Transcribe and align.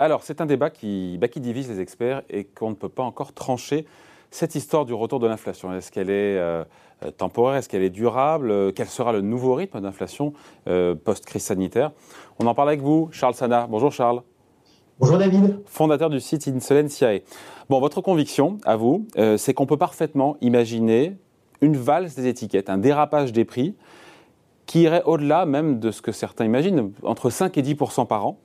Alors, 0.00 0.22
c'est 0.22 0.40
un 0.40 0.46
débat 0.46 0.70
qui, 0.70 1.18
bah, 1.20 1.28
qui 1.28 1.40
divise 1.40 1.68
les 1.68 1.78
experts 1.78 2.22
et 2.30 2.44
qu'on 2.44 2.70
ne 2.70 2.74
peut 2.74 2.88
pas 2.88 3.02
encore 3.02 3.34
trancher. 3.34 3.84
Cette 4.30 4.54
histoire 4.54 4.86
du 4.86 4.94
retour 4.94 5.20
de 5.20 5.26
l'inflation, 5.26 5.74
est-ce 5.74 5.92
qu'elle 5.92 6.08
est, 6.08 6.38
euh, 6.38 6.64
euh, 7.04 7.10
temporaire, 7.10 7.56
est-ce 7.58 7.68
qu'elle 7.68 7.82
est 7.82 7.90
durable? 7.90 8.72
Quel 8.72 8.86
sera 8.86 9.12
le 9.12 9.20
nouveau 9.20 9.54
rythme 9.54 9.78
d'inflation 9.78 10.32
euh, 10.68 10.94
post-crise 10.94 11.42
sanitaire? 11.42 11.92
On 12.38 12.46
en 12.46 12.54
parle 12.54 12.70
avec 12.70 12.80
vous, 12.80 13.10
Charles 13.12 13.34
Sana. 13.34 13.66
Bonjour 13.68 13.92
Charles. 13.92 14.22
Bonjour 15.00 15.18
David. 15.18 15.60
Fondateur 15.66 16.08
du 16.08 16.18
site 16.18 16.48
Insolentiae. 16.48 17.20
Bon, 17.68 17.78
votre 17.78 18.00
conviction, 18.00 18.56
à 18.64 18.76
vous, 18.76 19.06
c'est 19.36 19.52
qu'on 19.54 19.66
peut 19.66 19.76
parfaitement 19.76 20.36
imaginer 20.40 21.16
une 21.60 21.76
valse 21.76 22.14
des 22.14 22.26
étiquettes, 22.26 22.70
un 22.70 22.78
dérapage 22.78 23.32
des 23.32 23.44
prix 23.44 23.74
qui 24.64 24.82
irait 24.82 25.02
au-delà 25.04 25.46
même 25.46 25.78
de 25.78 25.90
ce 25.90 26.00
que 26.00 26.12
certains 26.12 26.44
imaginent, 26.44 26.92
entre 27.02 27.28
5 27.28 27.56
et 27.58 27.62
10 27.62 27.76
par 28.08 28.26
an. 28.26 28.38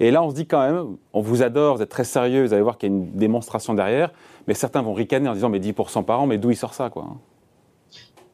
Et 0.00 0.10
là, 0.10 0.22
on 0.22 0.30
se 0.30 0.34
dit 0.34 0.46
quand 0.46 0.60
même, 0.60 0.96
on 1.12 1.20
vous 1.20 1.42
adore, 1.42 1.76
vous 1.76 1.82
êtes 1.82 1.88
très 1.88 2.04
sérieux, 2.04 2.44
vous 2.44 2.52
allez 2.52 2.62
voir 2.62 2.78
qu'il 2.78 2.90
y 2.90 2.92
a 2.92 2.96
une 2.96 3.10
démonstration 3.12 3.74
derrière, 3.74 4.12
mais 4.46 4.54
certains 4.54 4.82
vont 4.82 4.94
ricaner 4.94 5.28
en 5.28 5.34
disant, 5.34 5.48
mais 5.48 5.60
10% 5.60 6.04
par 6.04 6.20
an, 6.20 6.26
mais 6.26 6.38
d'où 6.38 6.50
il 6.50 6.56
sort 6.56 6.74
ça, 6.74 6.90
quoi 6.90 7.06
hein? 7.10 7.18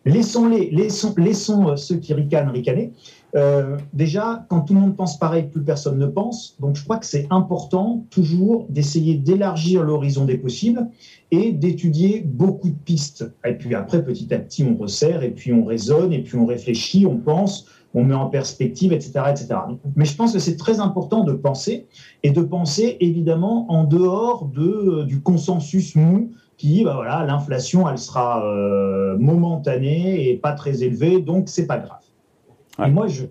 Laissons-les, 0.06 0.70
laissons, 0.70 1.14
laissons 1.18 1.68
euh, 1.68 1.76
ceux 1.76 1.96
qui 1.96 2.14
ricanent 2.14 2.48
ricaner. 2.48 2.92
Euh, 3.36 3.76
déjà, 3.92 4.46
quand 4.48 4.62
tout 4.62 4.72
le 4.72 4.80
monde 4.80 4.96
pense 4.96 5.18
pareil, 5.18 5.44
plus 5.44 5.62
personne 5.62 5.98
ne 5.98 6.06
pense. 6.06 6.56
Donc, 6.58 6.76
je 6.76 6.82
crois 6.82 6.96
que 6.96 7.04
c'est 7.04 7.26
important 7.30 8.04
toujours 8.10 8.66
d'essayer 8.70 9.14
d'élargir 9.14 9.82
l'horizon 9.82 10.24
des 10.24 10.38
possibles 10.38 10.88
et 11.30 11.52
d'étudier 11.52 12.22
beaucoup 12.26 12.70
de 12.70 12.78
pistes. 12.84 13.30
Et 13.44 13.54
puis 13.54 13.74
après, 13.74 14.02
petit 14.02 14.32
à 14.32 14.38
petit, 14.38 14.64
on 14.64 14.74
resserre 14.74 15.22
et 15.22 15.30
puis 15.30 15.52
on 15.52 15.64
raisonne 15.64 16.14
et 16.14 16.22
puis 16.22 16.36
on 16.38 16.46
réfléchit, 16.46 17.04
on 17.06 17.18
pense, 17.18 17.66
on 17.94 18.04
met 18.04 18.14
en 18.14 18.26
perspective, 18.26 18.92
etc., 18.92 19.12
etc. 19.30 19.48
Mais 19.96 20.04
je 20.04 20.16
pense 20.16 20.32
que 20.32 20.38
c'est 20.38 20.56
très 20.56 20.80
important 20.80 21.24
de 21.24 21.32
penser 21.32 21.86
et 22.22 22.30
de 22.30 22.42
penser 22.42 22.96
évidemment 23.00 23.70
en 23.70 23.84
dehors 23.84 24.46
de, 24.46 25.02
du 25.04 25.22
consensus 25.22 25.96
mou 25.96 26.30
qui, 26.56 26.84
bah 26.84 26.94
voilà, 26.94 27.24
l'inflation, 27.24 27.88
elle 27.88 27.98
sera 27.98 28.44
euh, 28.44 29.16
momentanée 29.18 30.30
et 30.30 30.36
pas 30.36 30.52
très 30.52 30.82
élevée, 30.82 31.20
donc 31.20 31.48
c'est 31.48 31.66
pas 31.66 31.78
grave. 31.78 32.00
Et 32.84 32.90
moi, 32.90 33.08
je, 33.08 33.24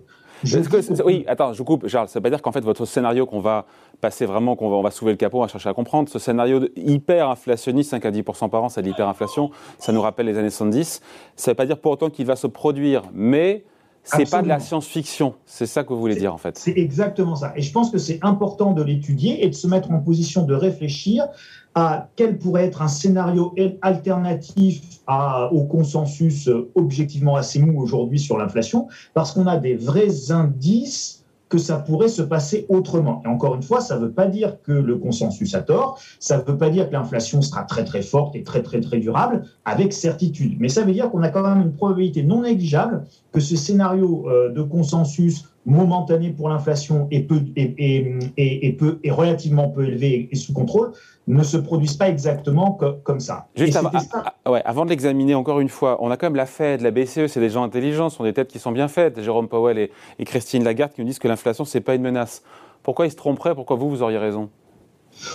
oui, 1.04 1.24
attends, 1.26 1.52
je 1.52 1.62
coupe, 1.62 1.86
Charles. 1.88 2.08
Ça 2.08 2.18
veut 2.18 2.22
pas 2.22 2.30
dire 2.30 2.40
qu'en 2.40 2.52
fait, 2.52 2.60
votre 2.60 2.86
scénario 2.86 3.26
qu'on 3.26 3.40
va 3.40 3.66
passer 4.00 4.24
vraiment, 4.24 4.56
qu'on 4.56 4.70
va, 4.70 4.76
on 4.76 4.82
va 4.82 4.90
soulever 4.90 5.12
le 5.12 5.18
capot, 5.18 5.38
on 5.38 5.42
va 5.42 5.48
chercher 5.48 5.68
à 5.68 5.74
comprendre, 5.74 6.08
ce 6.08 6.18
scénario 6.18 6.66
hyper 6.76 7.28
inflationniste, 7.28 7.90
5 7.90 8.04
à 8.06 8.10
10 8.10 8.22
par 8.22 8.64
an, 8.64 8.68
c'est 8.68 8.82
l'hyperinflation, 8.82 9.50
ça 9.78 9.92
nous 9.92 10.00
rappelle 10.00 10.26
les 10.26 10.38
années 10.38 10.50
70. 10.50 11.02
Ça 11.36 11.50
ne 11.50 11.52
veut 11.52 11.56
pas 11.56 11.66
dire 11.66 11.78
pour 11.78 11.92
autant 11.92 12.10
qu'il 12.10 12.26
va 12.26 12.36
se 12.36 12.46
produire, 12.46 13.02
mais 13.12 13.64
c'est 14.02 14.30
pas 14.30 14.42
de 14.42 14.48
la 14.48 14.60
science-fiction, 14.60 15.34
c'est 15.46 15.66
ça 15.66 15.84
que 15.84 15.92
vous 15.92 16.00
voulez 16.00 16.16
dire 16.16 16.34
en 16.34 16.38
fait. 16.38 16.58
C'est 16.58 16.76
exactement 16.76 17.36
ça. 17.36 17.52
Et 17.56 17.62
je 17.62 17.72
pense 17.72 17.90
que 17.90 17.98
c'est 17.98 18.18
important 18.22 18.72
de 18.72 18.82
l'étudier 18.82 19.44
et 19.44 19.48
de 19.48 19.54
se 19.54 19.66
mettre 19.66 19.90
en 19.90 20.00
position 20.00 20.44
de 20.44 20.54
réfléchir 20.54 21.28
à 21.74 22.08
quel 22.16 22.38
pourrait 22.38 22.64
être 22.64 22.82
un 22.82 22.88
scénario 22.88 23.54
alternatif 23.82 24.82
à, 25.06 25.52
au 25.52 25.64
consensus 25.64 26.48
euh, 26.48 26.70
objectivement 26.74 27.36
assez 27.36 27.60
mou 27.60 27.80
aujourd'hui 27.80 28.18
sur 28.18 28.36
l'inflation, 28.38 28.88
parce 29.14 29.32
qu'on 29.32 29.46
a 29.46 29.56
des 29.56 29.76
vrais 29.76 30.32
indices 30.32 31.19
que 31.50 31.58
ça 31.58 31.78
pourrait 31.78 32.08
se 32.08 32.22
passer 32.22 32.64
autrement. 32.68 33.20
Et 33.24 33.28
encore 33.28 33.56
une 33.56 33.62
fois, 33.62 33.80
ça 33.80 33.96
ne 33.96 34.06
veut 34.06 34.12
pas 34.12 34.26
dire 34.26 34.62
que 34.62 34.72
le 34.72 34.96
consensus 34.96 35.54
a 35.54 35.60
tort, 35.60 36.00
ça 36.20 36.38
ne 36.38 36.42
veut 36.42 36.56
pas 36.56 36.70
dire 36.70 36.88
que 36.88 36.94
l'inflation 36.94 37.42
sera 37.42 37.64
très 37.64 37.84
très 37.84 38.02
forte 38.02 38.36
et 38.36 38.44
très 38.44 38.62
très 38.62 38.80
très 38.80 38.98
durable 38.98 39.42
avec 39.64 39.92
certitude, 39.92 40.56
mais 40.60 40.68
ça 40.68 40.84
veut 40.84 40.92
dire 40.92 41.10
qu'on 41.10 41.22
a 41.22 41.28
quand 41.28 41.42
même 41.42 41.60
une 41.60 41.74
probabilité 41.74 42.22
non 42.22 42.42
négligeable 42.42 43.04
que 43.32 43.40
ce 43.40 43.56
scénario 43.56 44.26
euh, 44.28 44.50
de 44.50 44.62
consensus 44.62 45.44
momentané 45.66 46.30
pour 46.30 46.48
l'inflation 46.48 47.06
et, 47.10 47.20
peu, 47.20 47.42
et, 47.56 48.76
peu, 48.78 48.98
et 49.04 49.10
relativement 49.10 49.68
peu 49.68 49.84
élevé 49.84 50.28
et 50.30 50.36
sous 50.36 50.52
contrôle 50.52 50.92
ne 51.26 51.42
se 51.42 51.56
produisent 51.56 51.96
pas 51.96 52.08
exactement 52.08 52.78
comme 53.04 53.20
ça. 53.20 53.46
Juste 53.54 53.76
avant, 53.76 53.90
ah, 53.94 54.34
ah, 54.44 54.50
ouais, 54.50 54.62
avant 54.64 54.84
de 54.84 54.90
l'examiner 54.90 55.34
encore 55.34 55.60
une 55.60 55.68
fois, 55.68 55.98
on 56.00 56.10
a 56.10 56.16
quand 56.16 56.26
même 56.26 56.36
la 56.36 56.46
Fed, 56.46 56.80
la 56.80 56.90
BCE, 56.90 57.26
c'est 57.26 57.40
des 57.40 57.50
gens 57.50 57.62
intelligents, 57.62 58.08
ce 58.08 58.16
sont 58.16 58.24
des 58.24 58.32
têtes 58.32 58.48
qui 58.48 58.58
sont 58.58 58.72
bien 58.72 58.88
faites. 58.88 59.20
Jérôme 59.20 59.48
Powell 59.48 59.78
et, 59.78 60.24
Christine 60.24 60.64
Lagarde 60.64 60.92
qui 60.92 61.02
nous 61.02 61.06
disent 61.06 61.18
que 61.18 61.28
l'inflation, 61.28 61.64
ce 61.64 61.76
n'est 61.76 61.84
pas 61.84 61.94
une 61.94 62.02
menace. 62.02 62.42
Pourquoi 62.82 63.06
ils 63.06 63.10
se 63.10 63.16
tromperaient? 63.16 63.54
Pourquoi 63.54 63.76
vous, 63.76 63.90
vous 63.90 64.02
auriez 64.02 64.18
raison? 64.18 64.48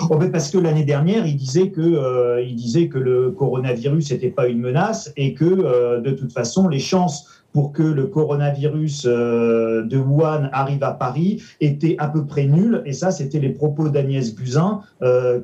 Oh 0.10 0.18
ben 0.18 0.32
parce 0.32 0.50
que 0.50 0.58
l'année 0.58 0.84
dernière, 0.84 1.26
il 1.26 1.36
disait 1.36 1.70
que, 1.70 1.82
euh, 1.82 2.42
il 2.42 2.56
disait 2.56 2.88
que 2.88 2.98
le 2.98 3.32
coronavirus 3.32 4.12
n'était 4.12 4.30
pas 4.30 4.48
une 4.48 4.60
menace 4.60 5.12
et 5.18 5.34
que 5.34 5.46
euh, 5.46 6.02
de 6.02 6.12
toute 6.12 6.32
façon, 6.32 6.68
les 6.68 6.80
chances 6.80 7.30
pour 7.54 7.72
que 7.72 7.84
le 7.84 8.08
coronavirus 8.08 9.06
euh, 9.06 9.84
de 9.84 9.98
Wuhan 9.98 10.50
arrive 10.52 10.84
à 10.84 10.92
Paris 10.92 11.42
était 11.62 11.96
à 12.00 12.10
peu 12.10 12.26
près 12.26 12.46
nul. 12.46 12.82
Et 12.86 12.92
ça, 12.92 13.12
c'était 13.12 13.40
les 13.40 13.52
propos 13.52 13.88
d'Agnès 13.88 14.36
Buzyn 14.36 14.82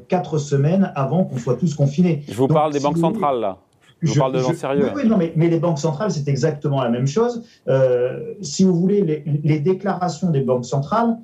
quatre 0.09 0.37
semaines 0.37 0.91
avant 0.95 1.23
qu'on 1.23 1.37
soit 1.37 1.55
tous 1.55 1.73
confinés. 1.73 2.23
Je 2.27 2.35
vous 2.35 2.47
parle 2.47 2.73
des 2.73 2.79
banques 2.79 2.97
centrales, 2.97 3.39
là. 3.39 3.57
Je, 4.01 4.17
parle 4.17 4.33
de 4.33 4.39
gens 4.39 4.53
sérieux. 4.53 4.89
Oui, 4.95 5.07
non, 5.07 5.17
mais, 5.17 5.31
les 5.35 5.59
banques 5.59 5.79
centrales, 5.79 6.11
c'est 6.11 6.27
exactement 6.27 6.81
la 6.81 6.89
même 6.89 7.05
chose. 7.05 7.43
Euh, 7.67 8.33
si 8.41 8.63
vous 8.63 8.75
voulez, 8.75 9.01
les, 9.01 9.23
les, 9.43 9.59
déclarations 9.59 10.31
des 10.31 10.41
banques 10.41 10.65
centrales, 10.65 11.17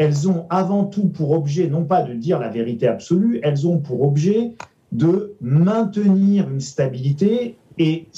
elles 0.00 0.30
ont 0.30 0.46
avant 0.48 0.86
tout 0.86 1.08
pour 1.08 1.32
objet, 1.32 1.68
non 1.68 1.84
pas 1.84 2.02
de 2.02 2.14
dire 2.14 2.38
la 2.38 2.48
vérité 2.48 2.88
absolue, 2.88 3.38
elles 3.42 3.68
ont 3.68 3.80
pour 3.80 4.02
objet 4.02 4.54
de 4.92 5.34
maintenir 5.42 6.48
une 6.48 6.60
stabilité 6.60 7.58
et 7.76 8.08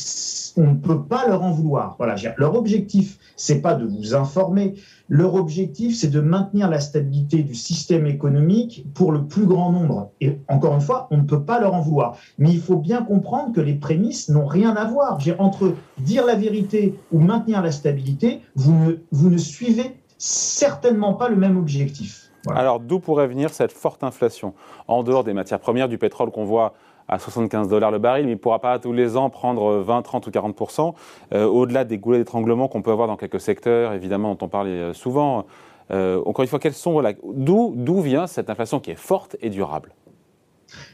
on 0.56 0.70
ne 0.70 0.76
peut 0.76 1.02
pas 1.02 1.26
leur 1.26 1.42
en 1.42 1.50
vouloir. 1.50 1.96
Voilà, 1.98 2.14
leur 2.36 2.54
objectif, 2.54 3.18
c'est 3.36 3.60
pas 3.60 3.74
de 3.74 3.84
vous 3.84 4.14
informer. 4.14 4.74
Leur 5.08 5.34
objectif, 5.34 5.96
c'est 5.96 6.10
de 6.10 6.20
maintenir 6.20 6.70
la 6.70 6.78
stabilité 6.78 7.42
du 7.42 7.56
système 7.56 8.06
économique 8.06 8.86
pour 8.94 9.10
le 9.10 9.24
plus 9.24 9.46
grand 9.46 9.72
nombre. 9.72 10.12
Et 10.20 10.38
encore 10.46 10.74
une 10.74 10.80
fois, 10.80 11.08
on 11.10 11.16
ne 11.16 11.22
peut 11.22 11.42
pas 11.42 11.60
leur 11.60 11.74
en 11.74 11.80
vouloir. 11.80 12.16
Mais 12.38 12.50
il 12.52 12.60
faut 12.60 12.78
bien 12.78 13.02
comprendre 13.02 13.52
que 13.52 13.60
les 13.60 13.74
prémices 13.74 14.28
n'ont 14.28 14.46
rien 14.46 14.76
à 14.76 14.84
voir. 14.84 15.18
Entre 15.38 15.74
dire 15.98 16.26
la 16.26 16.36
vérité 16.36 16.94
ou 17.10 17.18
maintenir 17.18 17.60
la 17.60 17.72
stabilité, 17.72 18.40
vous 18.54 18.72
ne, 18.72 18.94
vous 19.10 19.30
ne 19.30 19.38
suivez 19.38 19.96
certainement 20.22 21.14
pas 21.14 21.28
le 21.28 21.36
même 21.36 21.56
objectif. 21.56 22.30
Alors, 22.48 22.78
d'où 22.78 23.00
pourrait 23.00 23.26
venir 23.26 23.50
cette 23.50 23.72
forte 23.72 24.04
inflation 24.04 24.54
En 24.86 25.02
dehors 25.02 25.24
des 25.24 25.32
matières 25.32 25.58
premières, 25.58 25.88
du 25.88 25.98
pétrole 25.98 26.30
qu'on 26.30 26.44
voit 26.44 26.74
à 27.08 27.18
75 27.18 27.68
dollars 27.68 27.90
le 27.90 27.98
baril, 27.98 28.24
mais 28.24 28.32
il 28.32 28.36
ne 28.36 28.40
pourra 28.40 28.60
pas 28.60 28.78
tous 28.78 28.92
les 28.92 29.16
ans 29.16 29.30
prendre 29.30 29.78
20, 29.78 30.02
30 30.02 30.26
ou 30.26 30.30
40% 30.30 30.94
euh, 31.34 31.44
au-delà 31.46 31.84
des 31.84 31.98
goulets 31.98 32.18
d'étranglement 32.18 32.68
qu'on 32.68 32.82
peut 32.82 32.92
avoir 32.92 33.08
dans 33.08 33.16
quelques 33.16 33.40
secteurs, 33.40 33.92
évidemment, 33.92 34.34
dont 34.34 34.46
on 34.46 34.48
parle 34.48 34.68
euh, 34.68 34.92
souvent. 34.92 35.44
Euh, 35.90 36.22
encore 36.24 36.44
une 36.44 36.48
fois, 36.48 36.60
quels 36.60 36.72
sont, 36.72 37.02
d'où, 37.34 37.74
d'où 37.76 38.00
vient 38.00 38.28
cette 38.28 38.48
inflation 38.48 38.78
qui 38.78 38.92
est 38.92 38.96
forte 38.96 39.36
et 39.40 39.50
durable? 39.50 39.92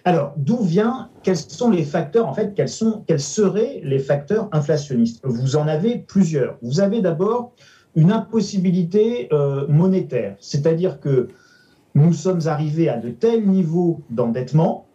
Alors, 0.04 0.32
d'où 0.36 0.62
vient, 0.62 1.10
quels 1.22 1.36
sont 1.36 1.70
les 1.70 1.84
facteurs, 1.84 2.26
en 2.26 2.32
fait, 2.32 2.54
quels, 2.54 2.68
sont, 2.68 3.04
quels 3.06 3.20
seraient 3.20 3.80
les 3.84 3.98
facteurs 3.98 4.48
inflationnistes? 4.52 5.20
Vous 5.22 5.56
en 5.56 5.68
avez 5.68 5.98
plusieurs. 5.98 6.56
Vous 6.62 6.80
avez 6.80 7.02
d'abord 7.02 7.52
une 7.98 8.12
impossibilité 8.12 9.28
monétaire, 9.68 10.36
c'est-à-dire 10.38 11.00
que 11.00 11.28
nous 11.94 12.12
sommes 12.12 12.46
arrivés 12.46 12.88
à 12.88 12.96
de 12.96 13.10
tels 13.10 13.46
niveaux 13.46 14.00
d'endettement 14.10 14.86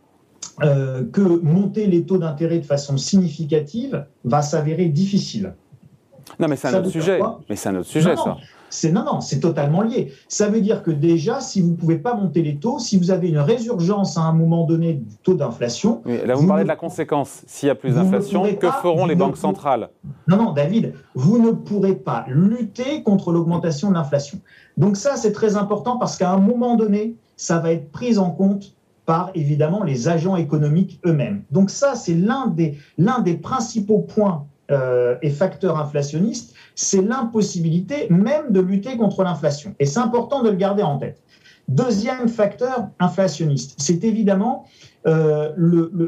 euh, 0.62 1.04
que 1.12 1.22
monter 1.22 1.88
les 1.88 2.06
taux 2.06 2.20
d'intérêt 2.20 2.60
de 2.60 2.66
façon 2.66 2.98
significative 2.98 4.06
va 4.24 4.42
s'avérer 4.42 4.86
difficile. 4.86 5.56
Non, 6.40 6.48
mais 6.48 6.56
c'est 6.56 6.68
un 6.68 6.80
autre 6.80 6.90
sujet. 6.90 7.20
Mais 7.50 7.56
c'est 7.56 7.70
un 7.70 7.76
autre 7.78 7.90
sujet, 7.90 8.16
ça. 8.16 8.38
C'est 8.74 8.92
non, 8.92 9.04
non, 9.06 9.22
c'est 9.22 9.40
totalement 9.40 9.84
lié. 9.84 10.12
Ça 10.28 10.50
veut 10.50 10.60
dire 10.60 10.82
que 10.82 10.90
déjà, 10.90 11.40
si 11.42 11.62
vous 11.62 11.70
ne 11.70 11.76
pouvez 11.76 12.00
pas 12.00 12.16
monter 12.16 12.42
les 12.42 12.58
taux, 12.58 12.80
si 12.80 12.98
vous 12.98 13.12
avez 13.12 13.30
une 13.30 13.38
résurgence 13.38 14.18
à 14.18 14.22
un 14.22 14.34
moment 14.34 14.66
donné 14.66 14.94
du 14.94 15.16
taux 15.18 15.36
d'inflation. 15.36 16.02
là, 16.06 16.34
vous, 16.34 16.48
parlez 16.48 16.64
de 16.64 16.68
la 16.68 16.76
conséquence. 16.76 17.44
S'il 17.46 17.68
y 17.68 17.70
a 17.70 17.76
plus 17.76 17.94
d'inflation, 17.94 18.44
que 18.56 18.72
feront 18.82 19.06
les 19.06 19.16
banques 19.16 19.38
centrales 19.38 19.90
Non, 20.28 20.38
non, 20.38 20.54
David, 20.54 20.94
vous 21.14 21.38
ne 21.38 21.52
pourrez 21.52 21.94
pas 21.94 22.26
lutter 22.28 23.04
contre 23.04 23.32
l'augmentation 23.32 23.90
de 23.90 23.94
l'inflation. 23.94 24.40
Donc 24.76 24.98
ça, 24.98 25.18
c'est 25.18 25.34
très 25.34 25.56
important 25.56 25.98
parce 25.98 26.18
qu'à 26.18 26.32
un 26.32 26.40
moment 26.40 26.76
donné, 26.76 27.16
ça 27.38 27.60
va 27.60 27.72
être 27.72 27.92
pris 27.92 28.18
en 28.18 28.32
compte 28.32 28.74
par 29.06 29.30
évidemment 29.36 29.84
les 29.84 30.08
agents 30.08 30.36
économiques 30.36 31.00
eux-mêmes. 31.06 31.44
Donc 31.52 31.70
ça, 31.70 31.94
c'est 31.94 32.16
l'un 32.16 32.48
des, 32.48 32.80
l'un 32.98 33.20
des 33.20 33.36
principaux 33.36 34.00
points 34.00 34.48
euh, 34.74 35.16
et 35.22 35.30
facteurs 35.30 35.78
inflationnistes, 35.78 36.54
c'est 36.76 37.02
l'impossibilité 37.02 38.08
même 38.10 38.52
de 38.52 38.60
lutter 38.60 38.98
contre 38.98 39.24
l'inflation. 39.24 39.76
Et 39.80 39.86
c'est 39.86 40.00
important 40.00 40.42
de 40.42 40.50
le 40.50 40.56
garder 40.56 40.84
en 40.84 40.98
tête. 40.98 41.22
Deuxième 41.70 42.28
facteur 42.28 42.90
inflationniste, 43.00 43.76
c'est 43.78 44.04
évidemment 44.04 44.66
euh, 45.08 45.52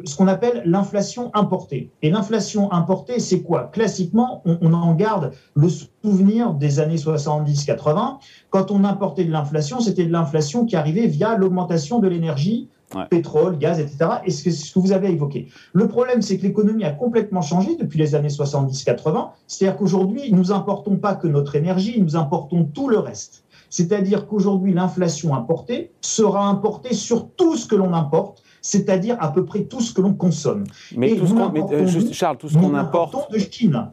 ce 0.06 0.16
qu'on 0.18 0.28
appelle 0.28 0.64
l'inflation 0.66 1.32
importée. 1.34 1.92
Et 2.02 2.10
l'inflation 2.10 2.72
importée, 2.74 3.20
c'est 3.20 3.42
quoi? 3.42 3.70
Classiquement, 3.72 4.42
on, 4.46 4.74
en 4.74 4.94
garde 4.96 5.32
le 5.56 5.70
souvenir 6.04 6.54
des 6.54 6.80
années 6.80 6.98
70-80. 6.98 8.18
Quand 8.50 8.72
on 8.72 8.84
importait 8.84 9.24
de 9.24 9.32
l'inflation, 9.32 9.80
c'était 9.80 10.06
de 10.06 10.12
l'inflation 10.12 10.66
qui 10.66 10.76
arrivait 10.76 11.08
via 11.08 11.38
l'augmentation 11.38 12.00
de 12.00 12.08
l'énergie 12.08 12.70
pétrole, 13.10 13.58
gaz, 13.58 13.80
etc. 13.80 13.98
Et 14.26 14.32
ce 14.32 14.44
que, 14.44 14.52
ce 14.52 14.74
que 14.74 14.80
vous 14.80 14.92
avez 14.92 15.12
évoqué. 15.12 15.48
Le 15.74 15.88
problème, 15.88 16.22
c'est 16.22 16.38
que 16.38 16.44
l'économie 16.44 16.84
a 16.84 16.92
complètement 16.92 17.42
changé 17.42 17.76
depuis 17.76 18.00
les 18.00 18.16
années 18.16 18.30
70-80. 18.30 19.30
C'est-à-dire 19.48 19.78
qu'aujourd'hui, 19.78 20.32
nous 20.32 20.52
importons 20.52 20.98
pas 20.98 21.16
que 21.16 21.28
notre 21.28 21.56
énergie, 21.56 22.00
nous 22.02 22.16
importons 22.16 22.66
tout 22.66 22.88
le 22.88 23.00
reste. 23.00 23.44
C'est-à-dire 23.70 24.28
qu'aujourd'hui, 24.28 24.74
l'inflation 24.74 25.36
importée 25.36 25.92
sera 26.00 26.48
importée 26.48 26.94
sur 26.94 27.30
tout 27.32 27.58
ce 27.58 27.68
que 27.68 27.76
l'on 27.76 27.94
importe, 27.94 28.42
c'est-à-dire 28.62 29.18
à 29.20 29.34
peu 29.34 29.44
près 29.44 29.64
tout 29.64 29.82
ce 29.82 29.94
que 29.94 30.02
l'on 30.02 30.14
consomme. 30.14 30.64
Mais, 30.96 31.16
tout 31.16 31.28
ce 31.28 31.34
euh, 31.74 32.14
Charles, 32.14 32.38
tout 32.38 32.50
ce 32.50 32.58
qu'on 32.58 32.74
importe. 32.74 33.32
de 33.32 33.40
Chine. 33.40 33.90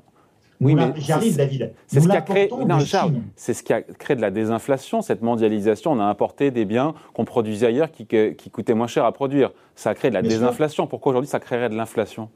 Oui, 0.62 0.74
mais 0.74 0.92
j'arrive, 0.96 1.36
David. 1.36 1.72
C'est 1.86 2.00
ce 2.00 2.08
qui 2.08 2.16
a 2.16 2.20
créé. 2.20 2.48
Charles, 2.86 3.14
c'est 3.36 3.54
ce 3.54 3.62
qui 3.62 3.72
a 3.72 3.82
créé 3.82 4.16
de 4.16 4.20
la 4.20 4.30
désinflation, 4.30 5.02
cette 5.02 5.22
mondialisation. 5.22 5.92
On 5.92 6.00
a 6.00 6.04
importé 6.04 6.50
des 6.50 6.64
biens 6.64 6.94
qu'on 7.14 7.24
produisait 7.24 7.66
ailleurs 7.66 7.90
qui, 7.90 8.06
qui, 8.06 8.50
coûtaient 8.50 8.74
moins 8.74 8.86
cher 8.86 9.04
à 9.04 9.12
produire. 9.12 9.50
Ça 9.74 9.90
a 9.90 9.94
créé 9.94 10.10
de 10.10 10.14
la 10.14 10.22
désinflation. 10.22 10.86
Pourquoi 10.86 11.10
aujourd'hui 11.10 11.28
ça 11.28 11.40
créerait 11.40 11.68
de 11.68 11.74
l'inflation? 11.74 12.28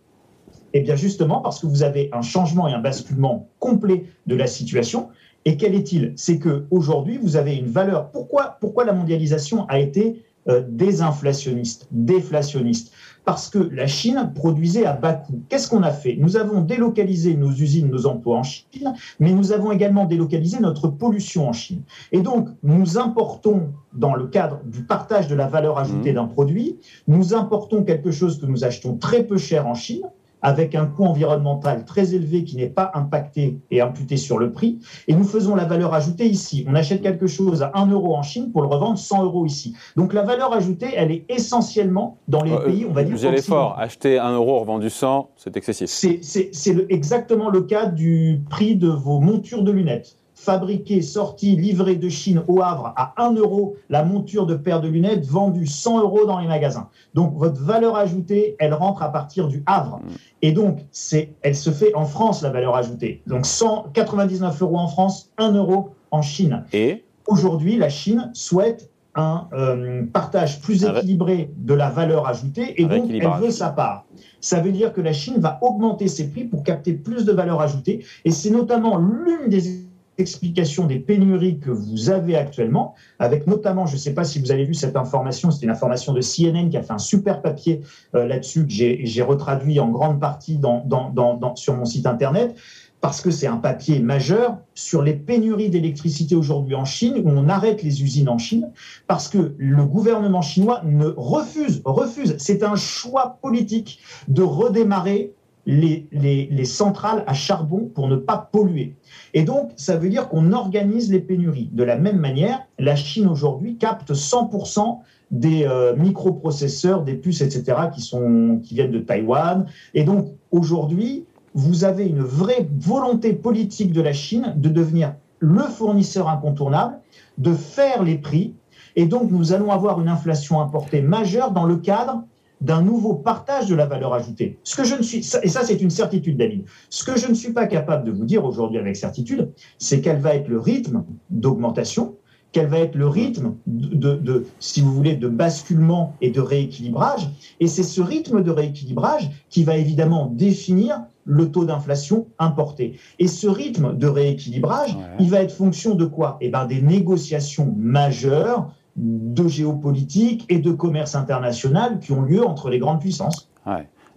Eh 0.73 0.81
bien, 0.81 0.97
justement, 0.97 1.41
parce 1.41 1.61
que 1.61 1.67
vous 1.67 1.83
avez 1.83 2.11
un 2.13 2.23
changement 2.23 2.69
et 2.69 2.73
un 2.73 2.81
basculement 2.81 3.49
complet 3.59 4.05
de 4.27 4.35
la 4.35 4.47
situation. 4.47 5.09
Et 5.45 5.57
quel 5.57 5.75
est-il? 5.75 6.13
C'est 6.17 6.41
qu'aujourd'hui, 6.41 7.19
vous 7.23 7.37
avez 7.37 7.55
une 7.55 7.69
valeur. 7.69 8.11
Pourquoi, 8.11 8.57
pourquoi 8.61 8.85
la 8.85 8.93
mondialisation 8.93 9.65
a 9.69 9.79
été 9.79 10.25
euh, 10.49 10.63
désinflationniste, 10.69 11.89
déflationniste 11.91 12.93
Parce 13.25 13.49
que 13.49 13.59
la 13.59 13.87
Chine 13.87 14.33
produisait 14.35 14.87
à 14.87 14.93
bas 14.93 15.15
coût. 15.15 15.43
Qu'est-ce 15.49 15.69
qu'on 15.69 15.83
a 15.83 15.91
fait? 15.91 16.17
Nous 16.21 16.37
avons 16.37 16.61
délocalisé 16.61 17.35
nos 17.35 17.51
usines, 17.51 17.91
nos 17.91 18.07
emplois 18.07 18.39
en 18.39 18.43
Chine, 18.43 18.95
mais 19.19 19.33
nous 19.33 19.53
avons 19.53 19.73
également 19.73 20.05
délocalisé 20.05 20.61
notre 20.61 20.89
pollution 20.89 21.49
en 21.49 21.53
Chine. 21.53 21.83
Et 22.13 22.21
donc, 22.21 22.49
nous 22.63 22.99
importons, 22.99 23.73
dans 23.93 24.15
le 24.15 24.27
cadre 24.27 24.61
du 24.65 24.83
partage 24.83 25.27
de 25.27 25.35
la 25.35 25.49
valeur 25.49 25.79
ajoutée 25.79 26.13
mmh. 26.13 26.17
d'un 26.17 26.27
produit, 26.27 26.77
nous 27.09 27.35
importons 27.35 27.83
quelque 27.83 28.11
chose 28.11 28.39
que 28.41 28.47
nous 28.47 28.63
achetons 28.63 28.97
très 28.97 29.25
peu 29.25 29.39
cher 29.39 29.67
en 29.67 29.75
Chine, 29.75 30.03
avec 30.47 30.77
un 30.77 30.87
coût 30.87 31.05
environnemental 31.05 31.85
très 31.85 32.15
élevé 32.15 32.45
qui 32.45 32.57
n'est 32.57 32.69
pas 32.69 32.93
impacté 32.95 33.59
et 33.73 33.81
imputé 33.81 34.17
sur 34.17 34.39
le 34.39 34.53
prix. 34.53 34.79
Et 35.09 35.15
nous 35.15 35.25
faisons 35.25 35.57
la 35.57 35.65
valeur 35.65 35.93
ajoutée 35.93 36.27
ici. 36.27 36.65
On 36.69 36.77
achète 36.77 37.03
quelque 37.03 37.27
chose 37.27 37.65
à 37.65 37.73
1 37.75 37.87
euro 37.87 38.15
en 38.15 38.23
Chine 38.23 38.53
pour 38.53 38.63
le 38.63 38.69
revendre 38.69 38.97
100 38.97 39.25
euros 39.25 39.45
ici. 39.45 39.75
Donc 39.97 40.13
la 40.15 40.23
valeur 40.23 40.53
ajoutée, 40.53 40.91
elle 40.95 41.11
est 41.11 41.25
essentiellement 41.29 42.19
dans 42.29 42.45
les 42.45 42.53
euh, 42.53 42.65
pays, 42.65 42.87
on 42.89 42.93
va 42.93 43.03
dire. 43.03 43.17
Vous 43.17 43.27
allez 43.27 43.43
fort. 43.43 43.77
Acheter 43.77 44.21
1 44.21 44.35
euro, 44.35 44.61
revendu 44.61 44.89
100, 44.89 45.31
c'est 45.35 45.57
excessif. 45.57 45.91
C'est 45.91 46.87
exactement 46.91 47.51
le 47.51 47.63
cas 47.63 47.87
du 47.87 48.41
prix 48.49 48.77
de 48.77 48.89
vos 48.89 49.19
montures 49.19 49.65
de 49.65 49.73
lunettes 49.73 50.17
fabriqué, 50.47 51.03
sorti, 51.03 51.57
livré 51.57 51.97
de 51.97 52.09
Chine 52.09 52.45
au 52.47 52.63
Havre 52.63 52.95
à 52.97 53.15
1 53.17 53.35
euro 53.35 53.75
la 53.91 54.05
monture 54.05 54.47
de 54.47 54.55
paire 54.55 54.81
de 54.81 54.87
lunettes, 54.87 55.27
vendue 55.27 55.67
100 55.67 56.01
euros 56.03 56.25
dans 56.25 56.39
les 56.39 56.47
magasins. 56.47 56.89
Donc 57.15 57.35
votre 57.37 57.61
valeur 57.61 57.97
ajoutée, 57.97 58.55
elle 58.61 58.73
rentre 58.73 59.03
à 59.03 59.11
partir 59.11 59.49
du 59.49 59.65
Havre. 59.67 60.01
Et 60.43 60.53
donc, 60.53 60.87
c'est, 60.93 61.35
elle 61.43 61.57
se 61.57 61.71
fait 61.71 61.93
en 61.97 62.05
France, 62.05 62.43
la 62.43 62.51
valeur 62.51 62.77
ajoutée. 62.77 63.23
Donc 63.27 63.45
199 63.45 64.63
euros 64.63 64.79
en 64.79 64.87
France, 64.87 65.33
1 65.37 65.53
euro 65.53 65.91
en 66.13 66.23
Chine. 66.23 66.65
Et? 66.73 67.05
Aujourd'hui, 67.27 67.77
la 67.77 67.89
Chine 67.89 68.31
souhaite 68.33 68.89
un 69.17 69.49
euh, 69.53 70.05
partage 70.13 70.61
plus 70.61 70.85
équilibré 70.85 71.51
de 71.57 71.75
la 71.75 71.91
valeur 71.91 72.29
ajoutée 72.29 72.81
et 72.81 72.85
donc 72.85 73.11
elle 73.11 73.29
veut 73.41 73.51
sa 73.51 73.71
part. 73.71 74.05
Ça 74.41 74.61
veut 74.61 74.71
dire 74.71 74.93
que 74.93 75.01
la 75.01 75.15
Chine 75.15 75.39
va 75.39 75.59
augmenter 75.63 76.07
ses 76.07 76.29
prix 76.29 76.45
pour 76.45 76.63
capter 76.63 76.93
plus 76.93 77.25
de 77.25 77.33
valeur 77.33 77.61
ajoutée 77.63 78.05
et 78.27 78.31
c'est 78.31 78.51
notamment 78.51 78.99
l'une 78.99 79.49
des 79.49 79.86
explication 80.19 80.87
des 80.87 80.99
pénuries 80.99 81.59
que 81.59 81.71
vous 81.71 82.11
avez 82.11 82.37
actuellement, 82.37 82.95
avec 83.19 83.47
notamment, 83.47 83.87
je 83.87 83.95
ne 83.95 83.99
sais 83.99 84.15
pas 84.15 84.25
si 84.25 84.39
vous 84.39 84.51
avez 84.51 84.65
vu 84.65 84.75
cette 84.75 84.97
information, 84.97 85.51
c'était 85.51 85.67
une 85.67 85.73
information 85.73 86.13
de 86.13 86.21
CNN 86.21 86.69
qui 86.71 86.77
a 86.77 86.83
fait 86.83 86.93
un 86.93 86.99
super 86.99 87.43
papier 87.43 87.81
euh, 88.15 88.27
là-dessus 88.27 88.67
que 88.67 88.73
j'ai 88.73 89.23
retraduit 89.23 89.81
en 89.81 89.91
grande 89.91 90.21
partie 90.21 90.59
dans, 90.59 91.55
sur 91.57 91.77
mon 91.77 91.85
site 91.85 92.07
internet, 92.07 92.57
parce 93.01 93.21
que 93.21 93.31
c'est 93.31 93.47
un 93.47 93.59
papier 93.59 94.01
majeur 94.01 94.57
sur 94.75 95.03
les 95.03 95.13
pénuries 95.13 95.71
d'électricité 95.71 96.35
aujourd'hui 96.35 96.75
en 96.75 96.85
Chine, 96.85 97.21
où 97.23 97.29
on 97.29 97.49
arrête 97.49 97.83
les 97.83 98.03
usines 98.03 98.29
en 98.29 98.39
Chine, 98.39 98.71
parce 99.07 99.29
que 99.29 99.55
le 99.59 99.85
gouvernement 99.85 100.43
chinois 100.43 100.81
ne 100.85 101.07
refuse, 101.17 101.83
refuse, 101.85 102.35
c'est 102.39 102.63
un 102.63 102.77
choix 102.77 103.39
politique 103.43 104.01
de 104.29 104.43
redémarrer 104.43 105.35
les, 105.67 106.09
les, 106.13 106.49
les, 106.51 106.65
centrales 106.65 107.25
à 107.27 107.35
charbon 107.35 107.91
pour 107.93 108.07
ne 108.09 108.17
pas 108.17 108.49
polluer. 108.53 108.97
Et 109.35 109.43
donc, 109.43 109.73
ça 109.77 109.97
veut 109.97 110.09
dire 110.09 110.29
qu'on 110.29 110.53
organise 110.53 111.11
les 111.11 111.19
pénuries. 111.19 111.69
De 111.73 111.83
la 111.83 111.97
même 111.97 112.19
manière, 112.19 112.61
la 112.79 112.95
Chine 112.95 113.27
aujourd'hui 113.27 113.77
capte 113.77 114.13
100% 114.13 115.01
des 115.33 115.65
euh, 115.65 115.97
microprocesseurs, 115.97 117.03
des 117.03 117.15
puces, 117.15 117.41
etc., 117.41 117.89
qui, 117.93 118.01
sont, 118.01 118.61
qui 118.63 118.75
viennent 118.75 118.93
de 118.93 119.01
Taïwan. 119.01 119.67
Et 119.95 120.05
donc, 120.05 120.29
aujourd'hui, 120.53 121.25
vous 121.55 121.85
avez 121.85 122.07
une 122.07 122.23
vraie 122.23 122.69
volonté 122.79 123.33
politique 123.33 123.93
de 123.93 124.01
la 124.01 124.13
Chine 124.13 124.55
de 124.57 124.69
devenir 124.69 125.15
le 125.41 125.63
fournisseur 125.63 126.29
incontournable, 126.29 126.99
de 127.39 127.53
faire 127.53 128.03
les 128.03 128.19
prix. 128.19 128.55
Et 128.95 129.07
donc, 129.07 129.31
nous 129.31 129.53
allons 129.53 129.73
avoir 129.73 130.01
une 130.01 130.09
inflation 130.09 130.61
importée 130.61 131.03
majeure 131.03 131.51
dans 131.51 131.65
le 131.65 131.77
cadre 131.77 132.23
d'un 132.61 132.83
nouveau 132.83 133.15
partage 133.15 133.69
de 133.69 133.75
la 133.75 133.87
valeur 133.87 134.15
ajoutée. 134.15 134.59
Ce 134.65 134.77
que 134.77 134.85
je 134.85 134.95
ne 134.95 135.03
suis, 135.03 135.19
et 135.43 135.49
ça 135.49 135.63
c'est 135.65 135.81
une 135.83 135.91
certitude, 135.91 136.37
David, 136.37 136.65
ce 136.91 137.05
que 137.05 137.19
je 137.19 137.29
ne 137.29 137.35
suis 137.35 137.53
pas 137.53 137.67
capable 137.67 138.05
de 138.05 138.13
vous 138.13 138.25
dire 138.25 138.45
aujourd'hui 138.45 138.79
avec 138.79 138.97
certitude, 138.97 139.51
c'est 139.79 140.01
quel 140.01 140.19
va 140.19 140.35
être 140.35 140.49
le 140.49 140.59
rythme 140.59 141.05
d'augmentation, 141.31 142.17
quel 142.53 142.69
va 142.69 142.79
être 142.79 142.95
le 142.95 143.07
rythme 143.07 143.57
de, 143.67 144.47
si 144.61 144.81
vous 144.81 144.95
voulez, 144.95 145.15
de 145.15 145.29
basculement 145.29 146.15
et 146.23 146.31
de 146.31 146.41
rééquilibrage. 146.41 147.29
Et 147.61 147.67
c'est 147.67 147.83
ce 147.83 148.01
rythme 148.01 148.43
de 148.43 148.51
rééquilibrage 148.51 149.29
qui 149.51 149.63
va 149.63 149.77
évidemment 149.77 150.33
définir 150.33 151.03
le 151.25 151.51
taux 151.51 151.67
d'inflation 151.67 152.29
importé. 152.39 152.99
Et 153.19 153.29
ce 153.29 153.47
rythme 153.47 153.99
de 153.99 154.07
rééquilibrage, 154.07 154.97
il 155.19 155.29
va 155.29 155.43
être 155.43 155.53
fonction 155.53 155.95
de 155.95 156.07
quoi? 156.07 156.39
Eh 156.41 156.49
bien, 156.49 156.65
des 156.65 156.81
négociations 156.81 157.75
majeures 157.77 158.71
de 158.97 159.47
géopolitique 159.47 160.47
et 160.49 160.59
de 160.59 160.73
commerce 160.73 161.15
international 161.15 161.99
qui 162.01 162.13
ont 162.13 162.23
lieu 162.23 162.45
entre 162.45 162.71
les 162.71 162.79
grandes 162.79 163.01
puissances. 163.01 163.51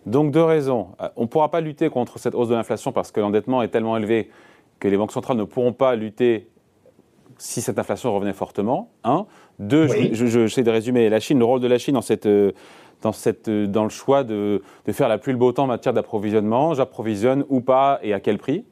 Donc 0.05 0.31
deux 0.31 0.43
raisons. 0.43 0.89
Euh, 1.01 1.09
on 1.17 1.23
ne 1.23 1.27
pourra 1.27 1.51
pas 1.51 1.61
lutter 1.61 1.89
contre 1.89 2.19
cette 2.19 2.33
hausse 2.33 2.47
de 2.49 2.55
l'inflation 2.55 2.91
parce 2.91 3.11
que 3.11 3.19
l'endettement 3.19 3.61
est 3.61 3.67
tellement 3.67 3.97
élevé 3.97 4.29
que 4.79 4.87
les 4.87 4.97
banques 4.97 5.11
centrales 5.11 5.37
ne 5.37 5.43
pourront 5.43 5.73
pas 5.73 5.95
lutter 5.95 6.49
si 7.37 7.61
cette 7.61 7.77
inflation 7.79 8.13
revenait 8.13 8.33
fortement. 8.33 8.91
Un. 9.03 9.25
Deux, 9.59 9.87
j'essaie 9.87 10.63
de 10.63 10.71
résumer 10.71 11.09
la 11.09 11.19
Chine, 11.19 11.39
le 11.39 11.45
rôle 11.45 11.59
de 11.59 11.67
la 11.67 11.77
Chine 11.77 11.93
dans, 11.93 12.01
cette, 12.01 12.25
euh, 12.25 12.53
dans, 13.01 13.11
cette, 13.11 13.49
euh, 13.49 13.67
dans 13.67 13.83
le 13.83 13.89
choix 13.89 14.23
de, 14.23 14.61
de 14.85 14.91
faire 14.91 15.09
la 15.09 15.17
pluie 15.17 15.33
le 15.33 15.37
beau 15.37 15.51
temps 15.51 15.63
en 15.63 15.67
matière 15.67 15.93
d'approvisionnement. 15.93 16.73
J'approvisionne 16.73 17.43
ou 17.49 17.61
pas 17.61 17.99
et 18.01 18.13
à 18.13 18.19
quel 18.19 18.37
prix? 18.37 18.65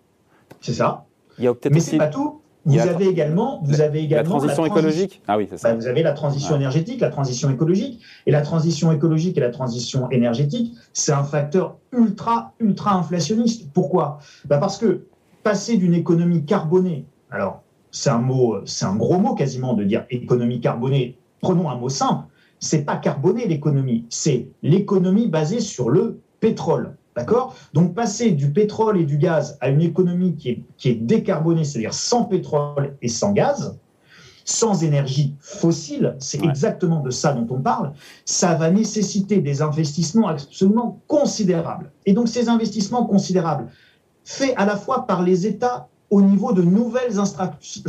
C'est 0.62 0.74
ça. 0.74 1.06
Il 1.38 1.44
y 1.44 1.48
a 1.48 1.54
Mais 1.70 1.80
c'est 1.82 1.98
pas 1.98 2.08
tout. 2.08 2.42
Vous 2.68 2.80
avez 2.80 3.08
également, 3.08 3.62
vous 3.64 3.80
avez 3.80 4.02
également 4.02 4.36
la 4.36 4.40
transition 4.40 4.66
écologique. 4.66 5.22
Ah 5.28 5.38
oui, 5.38 5.48
c'est 5.50 5.58
ça. 5.58 5.70
Bah, 5.70 5.76
vous 5.76 5.88
avez 5.88 6.04
la 6.04 6.12
transition 6.12 6.56
énergétique, 6.58 7.00
la 7.00 7.10
transition 7.10 7.50
écologique, 7.50 8.02
et 8.26 8.32
la 8.32 8.42
transition 8.42 8.92
écologique 8.92 9.38
et 9.38 9.42
la 9.42 9.52
transition 9.52 10.10
énergétique, 10.12 10.76
c'est 10.92 11.14
un 11.14 11.24
facteur 11.24 11.78
ultra 11.94 12.54
ultra 12.60 12.94
inflationniste. 12.94 13.72
Pourquoi? 13.74 14.20
Bah 14.46 14.58
Parce 14.58 14.78
que 14.78 15.06
passer 15.44 15.78
d'une 15.78 15.94
économie 15.94 16.44
carbonée, 16.44 17.06
alors 17.32 17.64
c'est 17.92 18.10
un 18.10 18.20
mot, 18.20 18.58
c'est 18.66 18.86
un 18.86 18.96
gros 18.96 19.18
mot 19.18 19.34
quasiment 19.34 19.74
de 19.74 19.86
dire 19.86 20.06
économie 20.10 20.60
carbonée. 20.60 21.18
Prenons 21.40 21.70
un 21.70 21.76
mot 21.76 21.90
simple, 21.90 22.26
c'est 22.60 22.84
pas 22.84 22.98
carboné 22.98 23.48
l'économie, 23.48 24.06
c'est 24.10 24.50
l'économie 24.62 25.28
basée 25.28 25.62
sur 25.62 25.90
le 25.90 26.20
pétrole. 26.42 26.98
D'accord? 27.18 27.56
Donc 27.74 27.96
passer 27.96 28.32
du 28.32 28.52
pétrole 28.52 29.00
et 29.00 29.04
du 29.04 29.18
gaz 29.18 29.58
à 29.60 29.70
une 29.70 29.82
économie 29.82 30.36
qui 30.36 30.50
est, 30.50 30.64
qui 30.78 30.90
est 30.90 30.96
décarbonée, 30.96 31.64
c'est-à-dire 31.64 31.96
sans 31.96 32.26
pétrole 32.26 32.96
et 33.02 33.08
sans 33.08 33.32
gaz, 33.32 33.76
sans 34.46 34.84
énergie 34.84 35.34
fossile, 35.40 36.16
c'est 36.20 36.42
exactement 36.46 37.02
de 37.02 37.10
ça 37.10 37.34
dont 37.34 37.48
on 37.50 37.60
parle, 37.60 37.92
ça 38.24 38.54
va 38.54 38.70
nécessiter 38.70 39.40
des 39.40 39.64
investissements 39.64 40.28
absolument 40.28 41.02
considérables. 41.08 41.92
Et 42.06 42.14
donc 42.14 42.30
ces 42.30 42.50
investissements 42.50 43.06
considérables, 43.06 43.68
faits 44.24 44.54
à 44.56 44.66
la 44.66 44.78
fois 44.78 45.08
par 45.08 45.24
les 45.24 45.48
États 45.48 45.90
au 46.12 46.22
niveau 46.22 46.54
de 46.54 46.62
nouvelles 46.62 47.20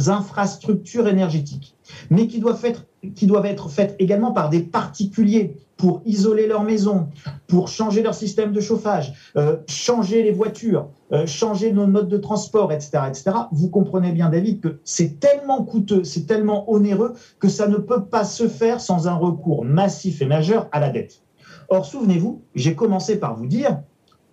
infrastructures 0.09 1.07
énergétiques, 1.07 1.77
mais 2.11 2.27
qui 2.27 2.41
doivent 2.41 2.65
être, 2.65 2.87
qui 3.15 3.27
doivent 3.27 3.47
être 3.47 3.69
faites 3.69 3.95
également 3.99 4.33
par 4.33 4.49
des 4.49 4.61
particuliers 4.61 5.55
pour 5.79 6.03
isoler 6.05 6.47
leur 6.47 6.65
maison, 6.65 7.09
pour 7.47 7.69
changer 7.69 8.03
leur 8.03 8.15
système 8.15 8.53
de 8.53 8.61
chauffage, 8.61 9.15
euh, 9.37 9.57
changer 9.69 10.23
les 10.25 10.33
voitures, 10.33 10.89
euh, 11.13 11.25
changer 11.25 11.73
nos 11.73 11.87
modes 11.87 12.09
de 12.09 12.19
transport, 12.19 12.73
etc., 12.73 12.99
etc. 13.09 13.31
Vous 13.53 13.71
comprenez 13.71 14.13
bien, 14.13 14.29
David, 14.29 14.61
que 14.61 14.81
c'est 14.85 15.21
tellement 15.21 15.65
coûteux, 15.65 16.05
c'est 16.05 16.27
tellement 16.27 16.71
onéreux 16.71 17.15
que 17.39 17.49
ça 17.49 17.69
ne 17.69 17.77
peut 17.77 18.05
pas 18.05 18.25
se 18.25 18.49
faire 18.49 18.81
sans 18.81 19.07
un 19.09 19.15
recours 19.15 19.65
massif 19.65 20.21
et 20.21 20.27
majeur 20.27 20.69
à 20.73 20.81
la 20.81 20.91
dette. 20.91 21.23
Or, 21.69 21.87
souvenez-vous, 21.87 22.43
j'ai 22.55 22.75
commencé 22.75 23.19
par 23.19 23.37
vous 23.37 23.47
dire, 23.47 23.81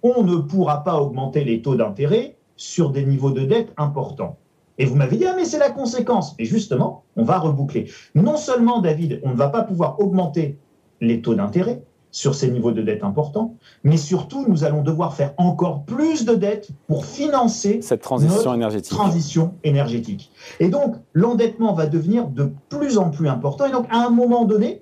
on 0.01 0.23
ne 0.23 0.37
pourra 0.37 0.83
pas 0.83 0.99
augmenter 0.99 1.43
les 1.43 1.61
taux 1.61 1.75
d'intérêt 1.75 2.37
sur 2.57 2.89
des 2.89 3.05
niveaux 3.05 3.31
de 3.31 3.45
dette 3.45 3.71
importants. 3.77 4.39
Et 4.77 4.85
vous 4.85 4.95
m'avez 4.95 5.17
dit, 5.17 5.25
ah 5.25 5.33
mais 5.35 5.45
c'est 5.45 5.59
la 5.59 5.69
conséquence. 5.69 6.35
Et 6.39 6.45
justement, 6.45 7.03
on 7.15 7.23
va 7.23 7.37
reboucler. 7.37 7.89
Non 8.13 8.35
seulement, 8.35 8.81
David, 8.81 9.21
on 9.23 9.29
ne 9.29 9.35
va 9.35 9.49
pas 9.49 9.61
pouvoir 9.61 9.99
augmenter 9.99 10.57
les 11.01 11.21
taux 11.21 11.35
d'intérêt, 11.35 11.81
sur 12.15 12.33
ces 12.33 12.49
niveaux 12.49 12.71
de 12.71 12.81
dette 12.81 13.03
importants, 13.03 13.55
mais 13.83 13.97
surtout, 13.97 14.45
nous 14.47 14.63
allons 14.63 14.83
devoir 14.83 15.13
faire 15.15 15.33
encore 15.35 15.83
plus 15.83 16.23
de 16.23 16.33
dettes 16.33 16.69
pour 16.87 17.05
financer 17.05 17.81
cette 17.81 18.01
transition 18.01 18.53
énergétique. 18.53 18.89
transition 18.89 19.55
énergétique. 19.65 20.31
Et 20.61 20.69
donc, 20.69 20.95
l'endettement 21.11 21.73
va 21.73 21.87
devenir 21.87 22.27
de 22.27 22.53
plus 22.69 22.97
en 22.97 23.09
plus 23.09 23.27
important. 23.27 23.65
Et 23.65 23.71
donc, 23.71 23.85
à 23.89 23.97
un 23.97 24.11
moment 24.11 24.45
donné, 24.45 24.81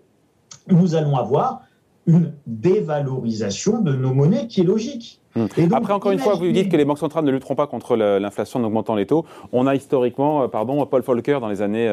nous 0.68 0.94
allons 0.94 1.18
avoir 1.18 1.62
une 2.06 2.34
dévalorisation 2.46 3.82
de 3.82 3.94
nos 3.94 4.14
monnaies 4.14 4.46
qui 4.46 4.62
est 4.62 4.66
logique. 4.66 5.20
Hmm. 5.36 5.48
Après, 5.72 5.94
encore 5.94 6.12
une 6.12 6.20
fois, 6.20 6.36
vous 6.36 6.52
dites 6.52 6.70
que 6.70 6.78
les 6.78 6.86
banques 6.86 7.00
centrales 7.00 7.26
ne 7.26 7.32
lutteront 7.32 7.56
pas 7.56 7.66
contre 7.66 7.96
l'inflation 7.96 8.60
en 8.60 8.64
augmentant 8.64 8.94
les 8.94 9.08
taux. 9.08 9.26
On 9.52 9.66
a 9.66 9.74
historiquement, 9.74 10.44
euh, 10.44 10.48
pardon, 10.48 10.86
Paul 10.86 11.02
Volcker 11.02 11.40
dans 11.40 11.50
les 11.50 11.64
années 11.64 11.88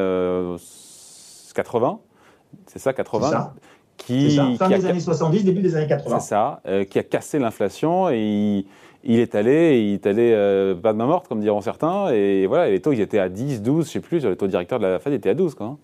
80, 1.54 1.88
euh, 1.88 1.94
c'est 2.66 2.78
ça, 2.78 2.92
80 2.92 3.54
qui, 4.06 4.36
fin 4.58 4.68
des 4.68 4.86
années 4.86 5.00
70, 5.00 5.44
début 5.44 5.62
des 5.62 5.76
années 5.76 5.86
80. 5.86 6.20
C'est 6.20 6.28
ça, 6.28 6.60
euh, 6.66 6.84
qui 6.84 6.98
a 6.98 7.02
cassé 7.02 7.38
l'inflation 7.38 8.08
et 8.10 8.64
il, 9.04 9.18
est 9.18 9.34
allé, 9.34 9.80
il 9.80 9.94
est 9.94 10.06
allé 10.06 10.32
euh, 10.32 10.74
pas 10.74 10.92
de 10.92 10.98
main 10.98 11.06
morte, 11.06 11.28
comme 11.28 11.40
diront 11.40 11.60
certains, 11.60 12.10
et 12.10 12.46
voilà, 12.46 12.70
les 12.70 12.80
taux 12.80 12.92
ils 12.92 13.00
étaient 13.00 13.18
à 13.18 13.28
10, 13.28 13.62
12, 13.62 13.86
je 13.86 13.90
sais 13.90 14.00
plus, 14.00 14.24
le 14.24 14.36
taux 14.36 14.46
directeur 14.46 14.78
de 14.78 14.86
la 14.86 14.98
Fed 14.98 15.12
était 15.12 15.30
à 15.30 15.34
12. 15.34 15.54
Quoi. 15.54 15.66
Hein. 15.66 15.78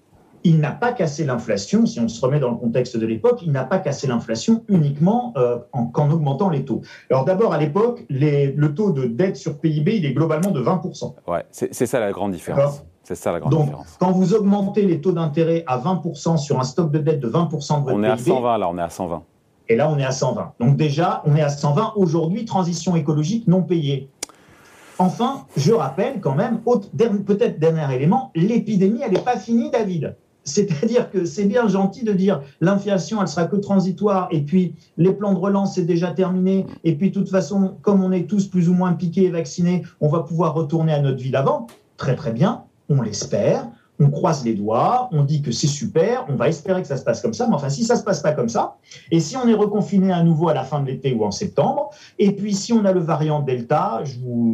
Il 0.44 0.61
n'a 0.61 0.70
pas 0.70 0.92
cassé 0.92 1.25
l'inflation, 1.25 1.87
si 1.87 1.99
on 1.99 2.08
se 2.08 2.25
remet 2.25 2.38
dans 2.38 2.50
le 2.50 2.56
contexte 2.56 2.96
de 2.96 3.06
l'époque, 3.06 3.40
il 3.42 3.50
n'a 3.50 3.64
pas 3.64 3.78
cassé 3.78 4.06
l'inflation 4.06 4.62
uniquement 4.68 5.32
euh, 5.37 5.58
en, 5.73 5.87
qu'en 5.87 6.11
augmentant 6.11 6.50
les 6.50 6.64
taux. 6.64 6.82
Alors 7.11 7.25
d'abord, 7.25 7.52
à 7.52 7.58
l'époque, 7.58 8.04
le 8.08 8.66
taux 8.68 8.92
de 8.92 9.06
dette 9.06 9.37
sur 9.37 9.58
PIB, 9.58 9.96
il 9.96 10.06
est 10.06 10.12
globalement 10.12 10.52
de 10.52 10.62
20%. 10.62 11.14
Ouais, 11.26 11.44
c'est 11.50 11.87
ça 11.87 12.00
la 12.00 12.12
grande 12.12 12.32
différence. 12.32 12.85
C'est 13.06 13.14
ça 13.14 13.30
la 13.30 13.38
grande 13.38 13.52
Donc, 13.52 13.66
différence. 13.66 13.96
Quand 14.00 14.10
vous 14.10 14.34
augmentez 14.34 14.82
les 14.82 15.00
taux 15.00 15.12
d'intérêt 15.12 15.62
à 15.68 15.78
20% 15.78 16.38
sur 16.38 16.58
un 16.58 16.64
stock 16.64 16.90
de 16.90 16.98
dette 16.98 17.20
de 17.20 17.28
20% 17.28 17.78
de 17.78 17.84
votre 17.84 17.96
On 17.96 18.02
est 18.02 18.08
à 18.08 18.16
120 18.16 18.58
là, 18.58 18.68
on 18.68 18.76
est 18.76 18.82
à 18.82 18.88
120. 18.88 19.22
Et 19.68 19.76
là, 19.76 19.88
on 19.88 19.96
est 19.96 20.04
à 20.04 20.10
120. 20.10 20.54
Donc 20.58 20.76
déjà, 20.76 21.22
on 21.25 21.36
est 21.36 21.40
à 21.40 21.48
120 21.48 21.92
aujourd'hui, 21.94 22.44
transition 22.44 22.96
écologique 22.96 23.46
non 23.46 23.62
payée. 23.62 24.10
Enfin, 24.98 25.44
je 25.56 25.72
rappelle 25.72 26.20
quand 26.20 26.34
même, 26.34 26.62
peut-être 26.64 27.60
dernier 27.60 27.94
élément, 27.94 28.32
l'épidémie, 28.34 29.02
elle 29.04 29.12
n'est 29.12 29.20
pas 29.20 29.36
finie, 29.36 29.70
David. 29.70 30.16
C'est-à-dire 30.42 31.08
que 31.08 31.25
c'est 31.25 31.44
bien 31.44 31.68
gentil 31.68 32.02
de 32.02 32.12
dire 32.12 32.40
l'inflation, 32.60 33.22
elle 33.22 33.28
sera 33.28 33.44
que 33.44 33.56
transitoire, 33.56 34.26
et 34.32 34.40
puis 34.40 34.75
les 34.96 35.12
plans 35.12 35.32
de 35.32 35.38
relance, 35.38 35.76
c'est 35.76 35.84
déjà 35.84 36.10
terminé, 36.10 36.66
et 36.82 36.96
puis 36.96 37.10
de 37.10 37.14
toute 37.14 37.30
façon, 37.30 37.76
comme 37.82 38.02
on 38.02 38.10
est 38.10 38.28
tous 38.28 38.48
plus 38.48 38.68
ou 38.68 38.75
moins 38.75 38.94
piqués 38.94 39.26
et 39.26 39.30
vaccinés, 39.30 39.84
on 40.00 40.08
va 40.08 40.25
pouvoir 40.25 40.54
retourner 40.54 40.92
à 40.92 41.00
notre 41.00 41.22
vie 41.22 41.30
d'avant. 41.30 41.68
Très 41.96 42.16
très 42.16 42.32
bien 42.32 42.64
on 42.88 43.02
l'espère, 43.02 43.69
on 43.99 44.11
croise 44.11 44.45
les 44.45 44.55
doigts, 44.55 45.09
on 45.12 45.25
dit 45.25 45.43
que 45.43 45.52
c'est 45.52 45.66
super, 45.66 46.26
on 46.28 46.35
va 46.35 46.49
espérer 46.49 46.83
que 46.83 46.88
ça 46.88 46.97
se 46.97 47.05
passe 47.05 47.23
comme 47.23 47.33
ça, 47.33 47.47
mais 47.49 47.55
enfin, 47.55 47.71
si 47.71 47.85
ça 47.85 47.97
se 47.97 48.05
passe 48.05 48.21
pas 48.21 48.33
comme 48.33 48.49
ça, 48.49 48.76
et 49.11 49.21
si 49.21 49.37
on 49.37 49.49
est 49.49 49.55
reconfiné 49.55 50.12
à 50.12 50.23
nouveau 50.23 50.49
à 50.49 50.55
la 50.55 50.64
fin 50.64 50.81
de 50.81 50.87
l'été 50.87 51.14
ou 51.14 51.25
en 51.25 51.31
septembre, 51.31 51.90
et 52.19 52.33
puis 52.33 52.55
si 52.55 52.73
on 52.73 52.85
a 52.85 52.93
le 52.93 53.00
variant 53.00 53.40
Delta, 53.40 54.02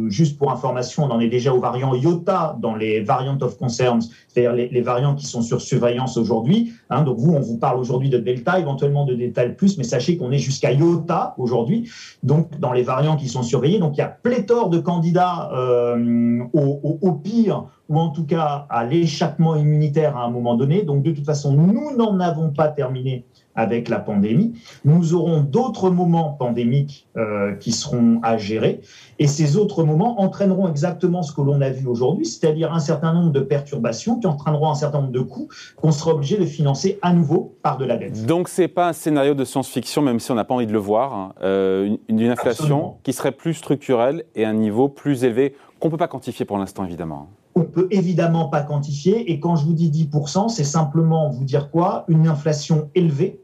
juste 0.07 0.37
pour 0.37 0.51
information, 0.51 1.03
on 1.03 1.11
en 1.11 1.19
est 1.19 1.27
déjà 1.27 1.53
au 1.53 1.59
variant 1.59 1.93
Iota 1.93 2.57
dans 2.61 2.75
les 2.75 3.01
variants 3.01 3.37
of 3.41 3.57
concerns, 3.57 4.09
c'est-à-dire 4.27 4.53
les, 4.53 4.81
variants 4.81 5.15
qui 5.15 5.25
sont 5.25 5.41
sur 5.41 5.61
surveillance 5.61 6.17
aujourd'hui. 6.17 6.73
Hein, 6.89 7.03
donc 7.03 7.17
vous, 7.17 7.33
on 7.33 7.41
vous 7.41 7.57
parle 7.57 7.79
aujourd'hui 7.79 8.09
de 8.09 8.17
Delta, 8.17 8.59
éventuellement 8.59 9.05
de 9.05 9.13
Delta 9.13 9.47
plus, 9.49 9.77
mais 9.77 9.83
sachez 9.83 10.17
qu'on 10.17 10.31
est 10.31 10.37
jusqu'à 10.37 10.71
Iota 10.71 11.35
aujourd'hui, 11.37 11.89
donc 12.23 12.59
dans 12.59 12.71
les 12.71 12.83
variants 12.83 13.17
qui 13.17 13.27
sont 13.27 13.43
surveillés. 13.43 13.79
Donc 13.79 13.95
il 13.95 13.99
y 13.99 14.03
a 14.03 14.07
pléthore 14.07 14.69
de 14.69 14.79
candidats 14.79 15.49
euh, 15.53 16.43
au 16.53 17.11
pire 17.13 17.65
ou 17.89 17.99
en 17.99 18.09
tout 18.09 18.25
cas 18.25 18.65
à 18.69 18.85
l'échappement 18.85 19.55
immunitaire 19.55 20.17
à 20.17 20.23
un 20.23 20.29
moment 20.29 20.55
donné. 20.55 20.83
Donc 20.83 21.03
de 21.03 21.11
toute 21.11 21.25
façon, 21.25 21.53
nous 21.53 21.95
n'en 21.95 22.19
avons 22.19 22.49
pas 22.49 22.69
terminé 22.69 23.25
avec 23.55 23.89
la 23.89 23.99
pandémie. 23.99 24.53
Nous 24.83 25.13
aurons 25.13 25.41
d'autres 25.41 25.89
moments 25.89 26.31
pandémiques 26.31 27.07
euh, 27.17 27.53
qui 27.55 27.71
seront 27.71 28.19
à 28.23 28.37
gérer. 28.37 28.81
Et 29.19 29.27
ces 29.27 29.57
autres 29.57 29.83
moments 29.83 30.21
entraîneront 30.21 30.67
exactement 30.67 31.21
ce 31.21 31.33
que 31.33 31.41
l'on 31.41 31.61
a 31.61 31.69
vu 31.69 31.87
aujourd'hui, 31.87 32.25
c'est-à-dire 32.25 32.73
un 32.73 32.79
certain 32.79 33.13
nombre 33.13 33.31
de 33.31 33.41
perturbations 33.41 34.19
qui 34.19 34.27
entraîneront 34.27 34.71
un 34.71 34.75
certain 34.75 35.01
nombre 35.01 35.11
de 35.11 35.19
coûts 35.19 35.49
qu'on 35.75 35.91
sera 35.91 36.11
obligé 36.11 36.37
de 36.37 36.45
financer 36.45 36.97
à 37.01 37.13
nouveau 37.13 37.55
par 37.61 37.77
de 37.77 37.85
la 37.85 37.97
dette. 37.97 38.25
Donc 38.25 38.49
ce 38.49 38.63
n'est 38.63 38.67
pas 38.67 38.89
un 38.89 38.93
scénario 38.93 39.33
de 39.35 39.45
science-fiction, 39.45 40.01
même 40.01 40.19
si 40.19 40.31
on 40.31 40.35
n'a 40.35 40.45
pas 40.45 40.55
envie 40.55 40.67
de 40.67 40.73
le 40.73 40.79
voir, 40.79 41.13
hein. 41.13 41.33
euh, 41.43 41.95
une, 42.07 42.23
inflation 42.23 42.95
qui 43.03 43.13
serait 43.13 43.33
plus 43.33 43.53
structurelle 43.53 44.23
et 44.33 44.45
un 44.45 44.53
niveau 44.53 44.87
plus 44.87 45.23
élevé 45.23 45.55
qu'on 45.79 45.89
ne 45.89 45.91
peut 45.91 45.97
pas 45.97 46.07
quantifier 46.07 46.45
pour 46.45 46.57
l'instant, 46.57 46.85
évidemment 46.85 47.27
on 47.55 47.63
peut 47.63 47.87
évidemment 47.91 48.47
pas 48.47 48.61
quantifier. 48.61 49.31
Et 49.31 49.39
quand 49.39 49.55
je 49.55 49.65
vous 49.65 49.73
dis 49.73 49.89
10%, 49.89 50.49
c'est 50.49 50.63
simplement 50.63 51.29
vous 51.29 51.43
dire 51.43 51.69
quoi? 51.69 52.05
Une 52.07 52.27
inflation 52.27 52.89
élevée, 52.95 53.39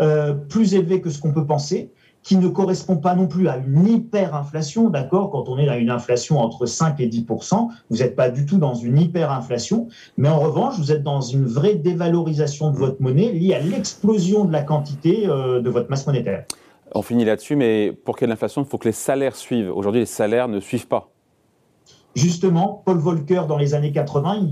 euh, 0.00 0.32
plus 0.32 0.74
élevée 0.74 1.00
que 1.00 1.10
ce 1.10 1.20
qu'on 1.20 1.32
peut 1.32 1.46
penser, 1.46 1.90
qui 2.24 2.36
ne 2.38 2.48
correspond 2.48 2.96
pas 2.96 3.14
non 3.14 3.28
plus 3.28 3.48
à 3.48 3.58
une 3.58 3.86
hyperinflation, 3.86 4.88
d'accord? 4.88 5.30
Quand 5.30 5.48
on 5.48 5.58
est 5.58 5.68
à 5.68 5.76
une 5.76 5.90
inflation 5.90 6.40
entre 6.40 6.64
5 6.64 6.98
et 7.00 7.06
10%, 7.06 7.68
vous 7.90 7.96
n'êtes 7.98 8.16
pas 8.16 8.30
du 8.30 8.46
tout 8.46 8.56
dans 8.56 8.74
une 8.74 8.98
hyperinflation, 8.98 9.88
mais 10.16 10.30
en 10.30 10.40
revanche, 10.40 10.78
vous 10.78 10.90
êtes 10.90 11.02
dans 11.02 11.20
une 11.20 11.44
vraie 11.44 11.74
dévalorisation 11.74 12.70
de 12.70 12.78
votre 12.78 13.00
monnaie 13.02 13.30
liée 13.30 13.54
à 13.54 13.60
l'explosion 13.60 14.46
de 14.46 14.52
la 14.52 14.62
quantité 14.62 15.28
euh, 15.28 15.60
de 15.60 15.68
votre 15.68 15.90
masse 15.90 16.06
monétaire. 16.06 16.44
On 16.94 17.02
finit 17.02 17.26
là-dessus, 17.26 17.56
mais 17.56 17.92
pour 17.92 18.16
qu'il 18.16 18.26
y 18.26 18.30
ait 18.30 18.32
l'inflation, 18.32 18.62
il 18.62 18.68
faut 18.68 18.78
que 18.78 18.88
les 18.88 18.92
salaires 18.92 19.36
suivent. 19.36 19.70
Aujourd'hui, 19.74 20.00
les 20.00 20.06
salaires 20.06 20.48
ne 20.48 20.60
suivent 20.60 20.86
pas. 20.86 21.13
Justement, 22.14 22.82
Paul 22.84 22.98
Volcker, 22.98 23.42
dans 23.48 23.58
les 23.58 23.74
années 23.74 23.92
80, 23.92 24.50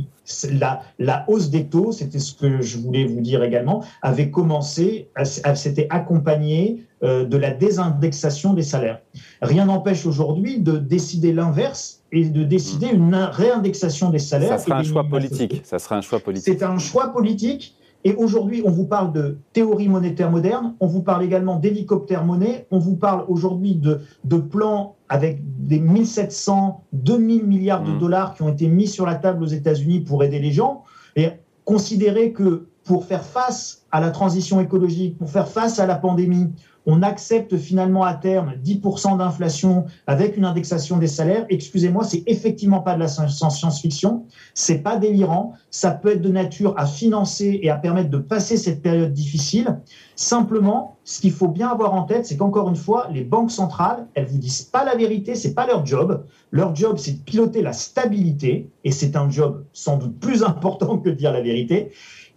la, 0.52 0.83
la, 0.99 1.25
hausse 1.28 1.50
des 1.50 1.66
taux, 1.66 1.92
c'était 1.92 2.19
ce 2.19 2.35
que 2.35 2.61
je 2.61 2.78
voulais 2.78 3.04
vous 3.04 3.21
dire 3.21 3.42
également, 3.42 3.85
avait 4.02 4.31
commencé, 4.31 5.09
s'était 5.54 5.87
accompagné 5.90 6.85
euh, 7.02 7.25
de 7.25 7.37
la 7.37 7.50
désindexation 7.50 8.52
des 8.54 8.62
salaires. 8.62 9.00
Rien 9.40 9.66
n'empêche 9.66 10.07
aujourd'hui 10.07 10.59
de 10.59 10.78
décider 10.78 11.33
l'inverse 11.33 12.02
et 12.11 12.25
de 12.28 12.45
décider 12.45 12.88
une 12.88 13.14
réindexation 13.14 14.11
des 14.11 14.19
salaires. 14.19 14.59
Ça 14.59 14.66
sera 14.66 14.78
un 14.78 14.83
choix 14.83 15.04
politique. 15.04 15.62
Ça 15.64 15.78
sera 15.78 15.97
un 15.97 16.00
choix 16.00 16.21
politique. 16.21 16.45
C'est 16.45 16.64
un 16.64 16.78
choix 16.78 17.12
politique 17.12 17.76
et 18.04 18.14
aujourd'hui, 18.14 18.62
on 18.64 18.71
vous 18.71 18.87
parle 18.87 19.12
de 19.12 19.38
théorie 19.52 19.88
monétaire 19.88 20.31
moderne, 20.31 20.75
on 20.81 20.87
vous 20.87 21.02
parle 21.02 21.23
également 21.23 21.57
d'hélicoptère 21.57 22.25
monnaie, 22.25 22.66
on 22.71 22.78
vous 22.78 22.97
parle 22.97 23.25
aujourd'hui 23.28 23.76
de, 23.76 24.00
de 24.25 24.38
plans 24.38 24.97
avec 25.12 25.40
des 25.42 25.78
1700, 25.78 26.87
2000 26.95 27.45
milliards 27.45 27.85
de 27.85 27.90
mmh. 27.90 27.99
dollars 27.99 28.35
qui 28.35 28.40
ont 28.40 28.49
été 28.49 28.66
mis 28.66 28.87
sur 28.87 29.04
la 29.04 29.14
table 29.14 29.45
aux 29.45 29.47
États-Unis 29.47 30.00
pour 30.00 30.25
aider 30.25 30.38
les 30.38 30.52
gens. 30.52 30.85
Et 31.16 31.28
considérer 31.66 32.33
que 32.33 32.66
pour 32.83 33.04
faire 33.04 33.23
face 33.23 33.85
à 33.90 34.00
la 34.00 34.11
transition 34.11 34.59
écologique, 34.59 35.19
pour 35.19 35.28
faire 35.28 35.49
face 35.49 35.78
à 35.78 35.87
la 35.87 35.97
pandémie, 35.97 36.54
on 36.87 37.03
accepte 37.03 37.57
finalement 37.57 38.03
à 38.03 38.15
terme 38.15 38.55
10% 38.65 39.19
d'inflation 39.19 39.87
avec 40.07 40.37
une 40.37 40.45
indexation 40.45 40.99
des 40.99 41.07
salaires, 41.07 41.47
excusez-moi, 41.49 42.05
c'est 42.05 42.23
effectivement 42.27 42.81
pas 42.81 42.95
de 42.95 43.01
la 43.01 43.09
science-fiction, 43.09 44.25
c'est 44.55 44.79
pas 44.79 44.97
délirant, 44.97 45.55
ça 45.71 45.91
peut 45.91 46.12
être 46.12 46.23
de 46.23 46.29
nature 46.29 46.75
à 46.77 46.87
financer 46.87 47.61
et 47.62 47.71
à 47.71 47.77
permettre 47.77 48.11
de 48.11 48.19
passer 48.19 48.57
cette 48.57 48.83
période 48.83 49.12
difficile. 49.12 49.81
Simplement, 50.17 50.99
ce 51.05 51.21
qu'il 51.21 51.33
faut 51.33 51.49
bien 51.49 51.69
avoir 51.69 51.95
en 51.95 52.03
tête, 52.05 52.27
c'est 52.27 52.37
qu'encore 52.37 52.69
une 52.69 52.77
fois, 52.77 53.09
les 53.11 53.25
banques 53.25 53.51
centrales, 53.51 54.07
elles 54.15 54.27
vous 54.27 54.39
disent 54.39 54.62
pas 54.62 54.85
la 54.85 54.95
vérité, 54.95 55.35
c'est 55.35 55.55
pas 55.55 55.67
leur 55.67 55.85
job. 55.85 56.25
Leur 56.51 56.75
job, 56.75 56.97
c'est 56.99 57.12
de 57.12 57.23
piloter 57.23 57.62
la 57.62 57.73
stabilité, 57.73 58.71
et 58.85 58.91
c'est 58.93 59.17
un 59.17 59.31
job 59.31 59.65
sans 59.73 59.97
doute 59.97 60.19
plus 60.19 60.43
important 60.45 60.99
que 60.99 61.11
de 61.11 61.15
dire 61.15 61.33
la 61.33 61.41
vérité. 61.41 61.91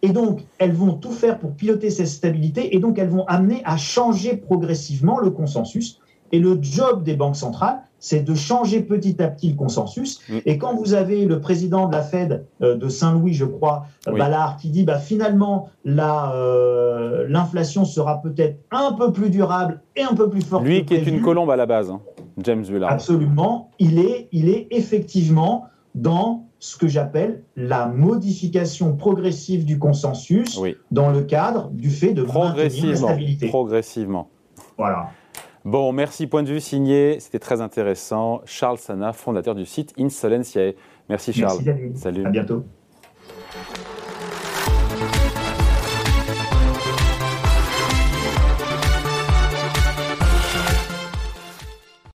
Et 0.06 0.10
donc, 0.10 0.46
elles 0.60 0.74
vont 0.74 0.94
tout 0.94 1.12
faire 1.12 1.40
pour 1.40 1.54
piloter 1.54 1.90
cette 1.90 2.08
stabilité 2.08 2.76
et 2.76 2.80
donc 2.80 3.00
elles 3.00 3.10
vont 3.10 3.26
amener 3.26 3.62
à 3.66 3.76
changer 3.76 4.38
progressivement 4.38 5.20
le 5.20 5.32
consensus. 5.32 6.00
Et 6.32 6.40
le 6.40 6.60
job 6.62 7.04
des 7.04 7.16
banques 7.16 7.36
centrales, 7.36 7.82
c'est 7.98 8.22
de 8.22 8.36
changer 8.36 8.82
petit 8.82 9.20
à 9.22 9.28
petit 9.28 9.50
le 9.50 9.56
consensus. 9.56 10.22
Et 10.46 10.60
quand 10.60 10.76
vous 10.76 10.94
avez 10.94 11.26
le 11.26 11.40
président 11.40 11.88
de 11.88 11.94
la 11.94 12.04
Fed 12.04 12.46
euh, 12.62 12.76
de 12.76 12.88
Saint-Louis, 12.88 13.34
je 13.34 13.46
crois, 13.46 13.88
Ballard, 14.06 14.58
qui 14.58 14.70
dit 14.70 14.84
bah, 14.84 15.00
finalement 15.00 15.70
euh, 15.88 17.26
l'inflation 17.28 17.84
sera 17.84 18.22
peut-être 18.22 18.60
un 18.70 18.94
peu 18.94 19.12
plus 19.12 19.32
durable 19.32 19.82
et 19.96 20.04
un 20.04 20.14
peu 20.14 20.30
plus 20.30 20.42
forte. 20.42 20.64
Lui 20.66 20.86
qui 20.86 20.94
est 20.94 21.08
une 21.08 21.22
colombe 21.22 21.50
à 21.50 21.56
la 21.56 21.66
base, 21.66 21.90
hein, 21.90 22.02
James 22.44 22.66
Ballard. 22.70 22.92
Absolument. 22.92 23.72
Il 23.80 23.98
est, 23.98 24.28
il 24.32 24.50
est 24.50 24.68
effectivement 24.70 25.66
dans 25.96 26.45
ce 26.60 26.78
que 26.78 26.88
j'appelle 26.88 27.44
la 27.56 27.88
modification 27.88 28.96
progressive 28.96 29.66
du 29.66 29.78
consensus 29.78 30.60
dans 30.92 31.12
le 31.12 31.22
cadre 31.24 31.70
du 31.72 31.90
fait 31.90 32.14
de 32.14 32.24
maintenir 32.24 32.90
la 32.90 32.96
stabilité. 32.96 33.48
Progressivement. 33.48 34.30
Voilà. 34.78 35.10
Bon, 35.64 35.92
merci. 35.92 36.28
Point 36.28 36.44
de 36.44 36.50
vue 36.50 36.62
signé. 36.62 37.20
C'était 37.20 37.40
très 37.40 37.60
intéressant. 37.62 38.42
Charles 38.46 38.78
Sana, 38.78 39.14
fondateur 39.14 39.56
du 39.56 39.66
site 39.66 39.94
Insolentiae. 40.00 40.74
Merci 41.10 41.34
Charles. 41.34 41.60
Merci 41.66 42.00
Salut. 42.00 42.26
À 42.26 42.30
bientôt. 42.30 42.64